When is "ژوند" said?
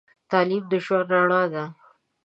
0.83-1.09